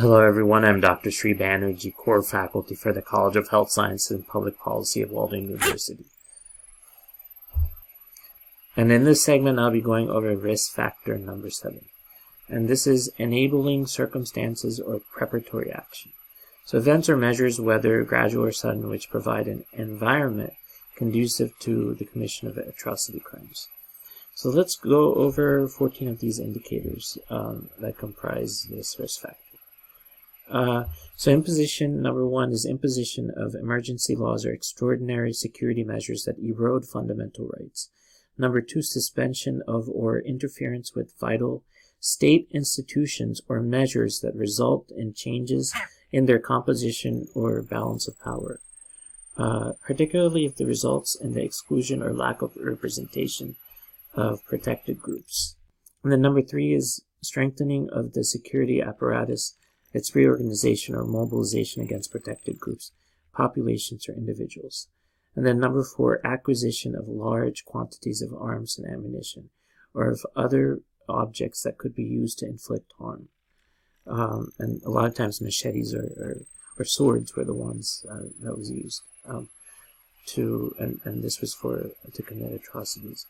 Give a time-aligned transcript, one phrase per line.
[0.00, 1.10] Hello everyone, I'm Dr.
[1.10, 5.48] Sri Banerjee, core faculty for the College of Health Sciences and Public Policy of Walden
[5.48, 6.04] University.
[8.76, 11.86] And in this segment, I'll be going over risk factor number seven.
[12.48, 16.12] And this is enabling circumstances or preparatory action.
[16.64, 20.52] So events or measures, whether gradual or sudden, which provide an environment
[20.94, 23.66] conducive to the commission of atrocity crimes.
[24.36, 29.47] So let's go over 14 of these indicators um, that comprise this risk factor.
[30.50, 30.84] Uh,
[31.16, 36.86] so imposition number one is imposition of emergency laws or extraordinary security measures that erode
[36.86, 37.90] fundamental rights.
[38.38, 41.64] Number two, suspension of or interference with vital
[42.00, 45.74] state institutions or measures that result in changes
[46.12, 48.60] in their composition or balance of power,
[49.36, 53.56] uh, particularly if the results in the exclusion or lack of representation
[54.14, 55.56] of protected groups.
[56.02, 59.56] And then number three is strengthening of the security apparatus,
[59.92, 62.92] its reorganization or mobilization against protected groups,
[63.32, 64.88] populations, or individuals.
[65.34, 69.50] And then number four, acquisition of large quantities of arms and ammunition,
[69.94, 73.28] or of other objects that could be used to inflict harm.
[74.06, 76.36] Um, and a lot of times machetes or, or,
[76.78, 79.48] or swords were the ones uh, that was used um,
[80.26, 83.26] to, and, and this was for to commit atrocities.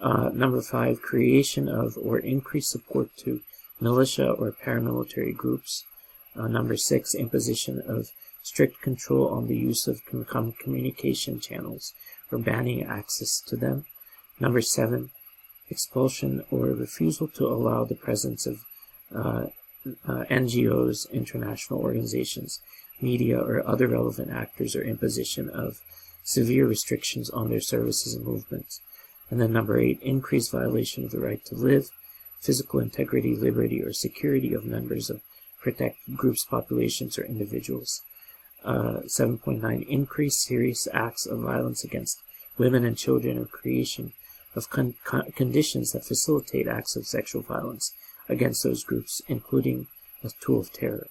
[0.00, 3.40] Uh, number five, creation of or increased support to
[3.80, 5.84] militia or paramilitary groups.
[6.38, 8.10] Uh, number six, imposition of
[8.42, 11.92] strict control on the use of com communication channels
[12.30, 13.84] or banning access to them.
[14.38, 15.10] Number seven,
[15.68, 18.60] expulsion or refusal to allow the presence of
[19.14, 19.46] uh,
[20.06, 22.60] uh, NGOs, international organizations,
[23.00, 25.80] media, or other relevant actors, or imposition of
[26.22, 28.80] severe restrictions on their services and movements.
[29.30, 31.90] And then number eight, increased violation of the right to live,
[32.40, 35.20] physical integrity, liberty, or security of members of
[35.60, 38.02] protected groups, populations, or individuals.
[38.64, 42.20] Uh, 7.9 increased serious acts of violence against
[42.58, 44.12] women and children or creation
[44.56, 47.92] of con con conditions that facilitate acts of sexual violence
[48.28, 49.86] against those groups, including
[50.24, 51.06] a tool of terror.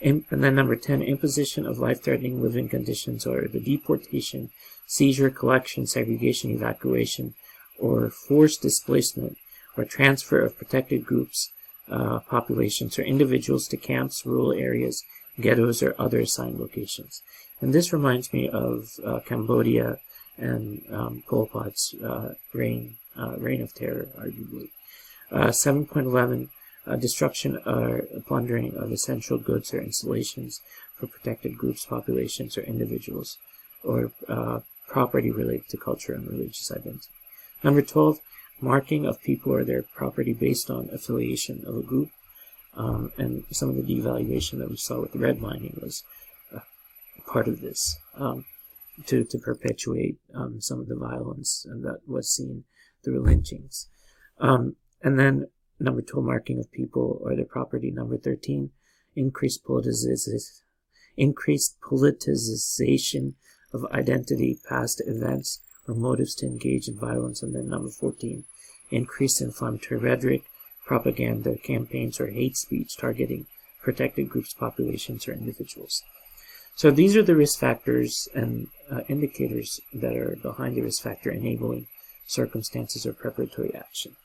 [0.00, 4.50] and then number 10, imposition of life-threatening living conditions or the deportation,
[4.86, 7.34] seizure, collection, segregation, evacuation,
[7.78, 9.38] or forced displacement
[9.76, 11.50] or transfer of protected groups,
[11.90, 15.04] uh, populations, or individuals to camps, rural areas,
[15.40, 17.22] ghettos, or other assigned locations.
[17.60, 19.98] And this reminds me of uh, Cambodia
[20.36, 24.70] and um, Pol Pot's uh, reign, uh, reign of terror, arguably.
[25.30, 26.48] Uh, 7.11,
[26.86, 30.60] uh, destruction or plundering of essential goods or installations
[30.96, 33.38] for protected groups, populations, or individuals,
[33.82, 37.08] or uh, property related to culture and religious identity.
[37.62, 38.18] Number 12,
[38.64, 42.10] marking of people or their property based on affiliation of a group.
[42.74, 46.02] Um, and some of the devaluation that we saw with redlining was
[46.52, 46.60] uh,
[47.26, 48.44] part of this um,
[49.06, 52.64] to, to perpetuate um, some of the violence that was seen
[53.04, 53.88] through lynchings.
[54.40, 55.46] Um, and then
[55.78, 57.90] number 12, marking of people or their property.
[57.90, 58.70] Number 13,
[59.14, 60.62] increased politicization,
[61.16, 63.34] increased politicization
[63.72, 67.42] of identity, past events, or motives to engage in violence.
[67.42, 68.44] And then number 14,
[68.90, 70.44] increased inflammatory rhetoric,
[70.84, 73.46] propaganda, campaigns, or hate speech targeting
[73.82, 76.02] protected groups, populations, or individuals.
[76.76, 81.30] So these are the risk factors and uh, indicators that are behind the risk factor
[81.30, 81.86] enabling
[82.26, 84.16] circumstances or preparatory action.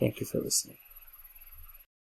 [0.00, 0.78] Thank you for listening.